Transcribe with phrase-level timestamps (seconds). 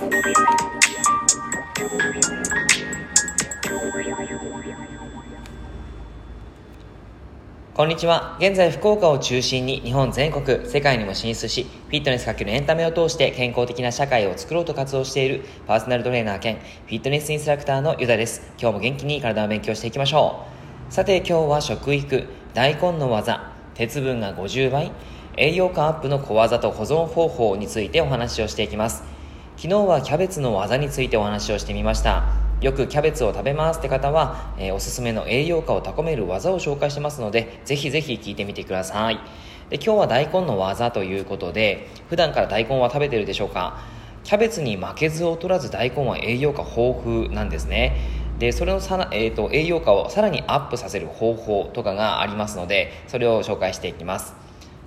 [0.00, 0.06] こ
[7.84, 8.38] んにちは。
[8.40, 18.54] 現在、福岡を中心に日本全国、世界にも進出し、フィットネスかけるエンタメを通して健康的な社会を作ろうと活動しているパーソナルトレーナー兼フィットネスインストラクターのユダです。
[18.58, 20.46] 今日も元気に体を勉強していきましょ
[20.88, 20.92] う。
[20.94, 22.24] さて、今日は食育、
[22.54, 24.92] 大根の技、鉄分が50倍、
[25.36, 29.19] 栄養価アップの小技と保存方法についてお話をしていきます。
[29.62, 32.24] 昨日はキャベツの技についてお話をしてみました。
[32.62, 39.16] よくキャベツを食べますって方は、えー、おすすめの栄養価を高める技を紹介してますので、ぜひぜひ聞いてみてください。
[39.68, 43.82] で今日は大根の技ということで、普段から大根は食べてるでしょうか？
[44.24, 47.98] キャベツに負けず劣らず大根は栄養価豊富なんですね。
[48.38, 54.32] でそれのさ、えーと、栄養価をさらにアップさせる方法とかがありますのでそれを紹介していきます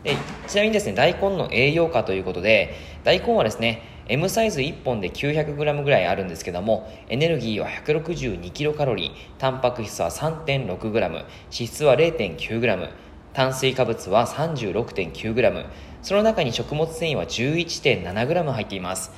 [0.03, 0.17] で
[0.48, 12.89] ちなみにですね大根の栄養価ということで大根はですね M サイズ1本で 900g ぐらいあるんですけどもエネルギーは 162kcal タンパク質は 3.6g 脂質は 0.9g
[13.33, 15.66] 炭水化物は 36.9g
[16.02, 19.11] その中に食物繊維は 11.7g 入っています。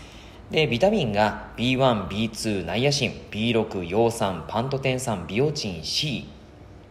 [0.51, 6.29] でビタミンが B1、B2、ナイアシン B6、葉酸、パントテン酸、ビオチン C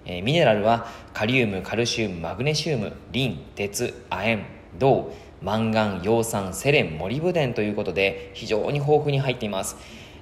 [0.06, 4.44] えミネラルはカリウム、カルシウム、マグネシウム、リン、鉄、亜鉛、
[4.78, 5.12] 銅。
[5.42, 9.76] マンガン、葉酸、セレン、モリブデンということで非常に豊富に入っています。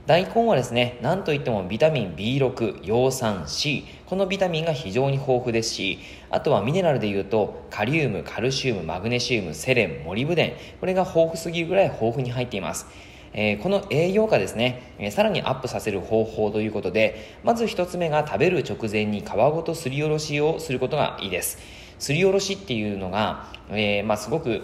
[0.07, 10.53] 大根はですね何といってもビタミン B6 葉酸 C このビタミンが非常に豊富ですしあとはミネラルでいうとカリウムカルシウムマグネシウムセレンモリブデン。
[10.81, 12.87] これが豊富すぎるぐらい豊富に入っています。
[13.35, 21.59] えー、この栄養価ですね、えー、さらにアップさせる方法ということでまず1つ目が食べる直前に皮ごとすりおろしをすることがいいです。
[21.99, 24.63] すりおろしっていうのが、えー、まあ、すごく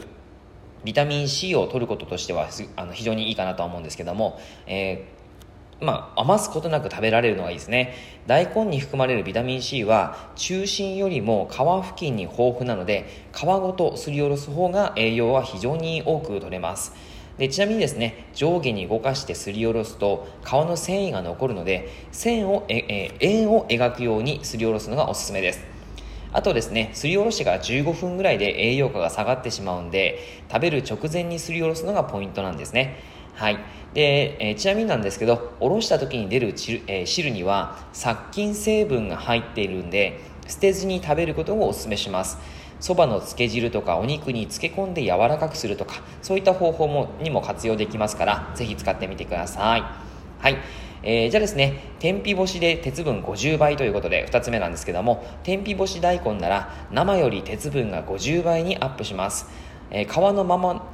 [0.89, 7.93] ビタミン C を取ることとしてはあの非常にいいかなとは思うんですけども、えー、まあ、余すことなく食べられるのがいいですね。
[8.27, 16.95] 大根に含まれるビタミン C は中心よりも皮付近に豊富なので皮ごとすりおろす方が栄養は非常に多く取れます。
[17.37, 25.68] でちなみにですね上下に動かしてすりおろすと皮の繊維が残るので線をえ、え円を描くようにすりおろすのがおすすめです。
[26.33, 30.19] あとですね、すりおろしてから15分ぐらいで栄養価が下がってしまうんで、
[30.51, 32.97] 食べる直前にすりおろすのがポイントなんですね。
[33.35, 33.59] はい。
[33.95, 42.39] で、えー、ちなみになんですけど、おろした時に出る汁,、えー、汁には殺菌成分が入っているんで、捨てずに食べることをお勧めします。
[42.81, 49.83] そばの漬け汁とかお肉に漬け込んで柔らかくするとか、そういった方法もにも活用できますから、ぜひ使ってみてください。
[50.41, 50.59] はい。
[51.03, 59.47] えー、じゃあですね、天日干しで鉄分50倍ということで2つ目なんですけども、天日干し大根なら生より鉄分が50倍にアップします。
[59.91, 60.85] えー、皮のまま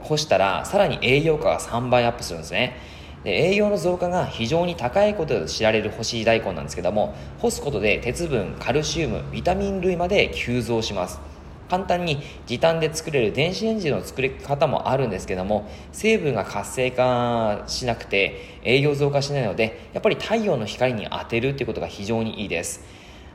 [0.00, 2.76] 干したらさらに栄養価が3倍アップするんですね。
[3.24, 11.20] で栄養の増加が非常に高いことで知られる干し大根なんですけども干すことで鉄分カルシウムビタミン類まで急増します
[11.70, 22.84] 簡単に時短で作れる電子レンジの作り方もあるんですけども成分が活性化しなくて栄養増加しないのでやっぱり太陽の光に当てるっていうことが非常にいいです。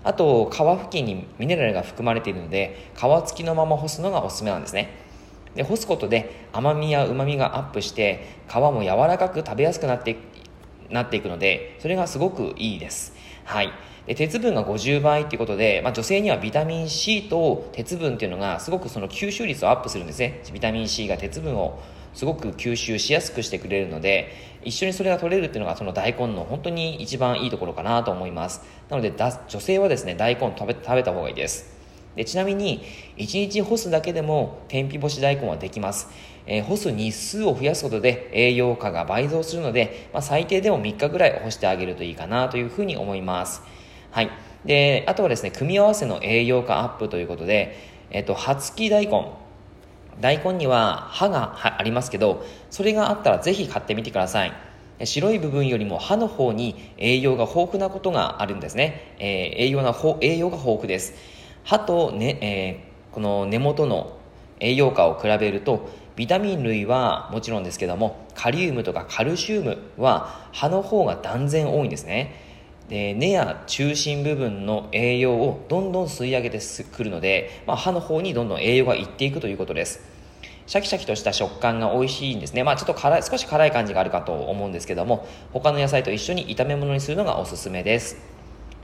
[0.04, 4.90] あと皮付近にミネラルが含まれているので皮付きのまま干すのがおすすめなんですね。
[5.56, 10.18] で干すことで甘みやうまみがアップして皮も柔らかく食べやすくなって
[10.90, 13.14] なっていくのでそれがすごくいいです。
[13.44, 13.72] はい。
[14.08, 20.44] で鉄分が50倍っていうことで、まあ、女性にはビタミン C と鉄分っていうのがすごくその吸収率をアップするんですね。
[20.54, 21.80] ビタミン C が鉄分を
[22.14, 24.32] すごく吸収しやすくしてくれるので
[24.64, 28.62] 一緒にそれが取れるっていうのがその大根の本当に一番いいところかなと思います。
[28.90, 31.75] なので女性はですね大根食べ食べた方がいいです。
[32.16, 32.84] でちなみに
[33.18, 36.08] 1日干すだけでも天日干し大根はできます、
[36.46, 43.62] えー、干す日数を増やすことで栄養価が倍増するので、まあ、最低でも3日ぐらい干してあげるといいかなというふうに思います
[44.16, 44.30] はい。
[44.64, 47.78] で、あとはですね、組み合わせの栄養価アップということで、
[48.12, 49.34] えっと、葉付き大根。
[50.22, 54.54] 大根には葉がありますけど、それがあったらぜひ買ってみてください。
[55.04, 59.16] 白い部分よりも葉の方に栄養が豊富なことがあるんですね。
[59.20, 61.14] えー、栄養な栄養が豊富です。
[61.66, 64.18] 葉とね、えー、この根元の
[64.60, 72.44] 栄養価を比べると、ビタミン類はもちろんですけども、カリウムとかカルシウムは葉の方が断然多いんですね。
[72.88, 80.02] で根や中心部分の栄養をどんどん吸い上げてくるので、まあ、歯の方にどんどん栄養がいっていくということです。
[80.68, 88.35] シャキシャキとした食感が美味しいんですね、まあ、ちょっと辛い少し辛い感じがあるかと思うんですけども他の野菜と一緒に炒め物にするのがおすすめです。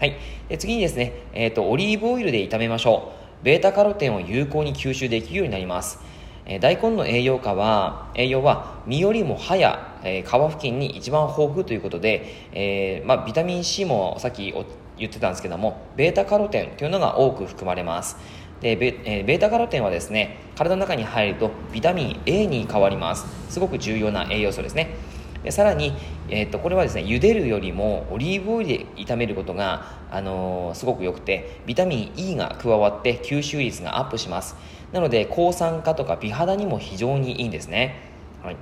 [0.01, 0.17] はい。
[0.49, 3.11] で次にですね、えーと、オリーブオイルで炒めましょ
[3.41, 3.45] う。
[3.45, 5.99] ベータカロテンを有効に吸収できるようになります。
[6.47, 14.51] え大根の栄養価は栄養は実よりも葉やえー、皮付近に一番豊富ということで、え、まあ、ビタミン C もさっき
[14.97, 18.17] 言ってたんですけどもベータカロテンというのが多く含まれます。
[18.61, 23.27] でベ,、えー、ベータカロテンはですね体の中に入るとビタミン A に変わります。
[23.53, 24.95] すごく重要な栄養素ですね。
[25.43, 25.93] でさらに、
[26.29, 34.55] えーと、これはですね茹でるよりもオリーブオイルで炒めることが、あのー、すごく良くてビタミン E が加わって吸収率がアップします。
[34.91, 37.95] なので抗酸化とか美肌にも非常にいいんですね、
[38.43, 38.57] はい、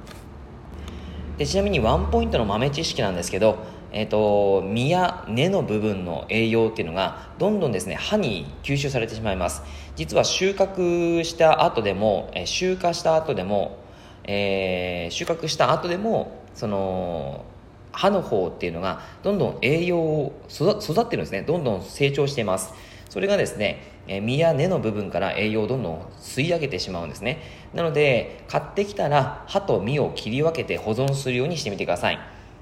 [1.37, 3.57] でちなみにワンポイントの豆知識なんですけど
[3.91, 9.63] えーと、実や根の部分の栄養っていうのがどんどんですね歯に吸収されてしまいます。
[9.95, 13.79] 実は収穫した後でも、えー、収穫した後でも、
[14.25, 17.45] えー、収穫した後でもその
[17.93, 21.41] 歯の方っていうのがどんどん栄養を育ってるんですね。
[21.43, 22.73] どんどん成長しています。
[23.09, 27.39] それがですね、え実や根の部分から栄養をどんどん吸い上げてしまうんですね。
[27.73, 32.19] なので買ってきたら歯と実を切り分けて保存するようにしてみてください。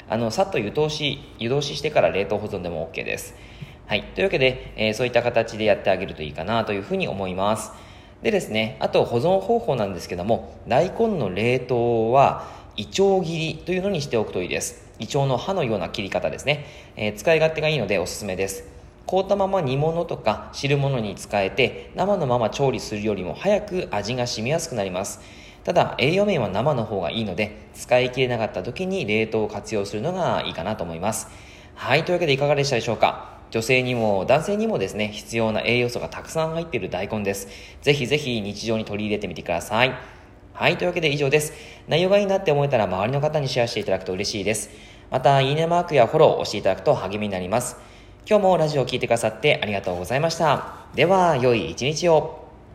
[0.07, 3.33] あのさっと湯通し湯通ししてから冷凍保存でも OK です。
[3.87, 4.03] はい。
[4.13, 7.71] というわけで、えー、そういった形でやってあげるといいかなというふうに思います。
[8.21, 14.85] でですねあと保存方法なんですけども大根の冷凍はイチョウ切りというのにしておくといいです。
[14.99, 16.65] イチョウの刃のような切り方ですね、
[16.95, 18.65] えー、使い勝手がいいのでおすすめです。
[19.07, 25.21] 凍ったまま煮物とか汁物に使えて生のまま調理するよりも早く味が染みやすくなります。
[25.63, 31.29] ただ栄養面は生の方がいいので使い切れなかった時に冷凍を活用するのがいいかなと思います。
[31.73, 33.37] はいというわけでいかがでしたでしょうか。
[33.49, 37.47] 女性にも男性にもですね必要な栄養素がたくさん入っている大根です。
[37.81, 40.16] ぜひぜひ日常に取り入れてみてください。
[40.57, 41.53] はいというわけで以上です。
[41.87, 44.71] 内容がいいなって思えたら周りの方にシェアしていただくと嬉しいです。
[45.11, 47.77] またいいねマークやフォローを押していただくと励みになります。
[48.27, 50.87] 今日もラジオを聴いてくださってありがとうございました。
[50.95, 52.46] では良い一日を。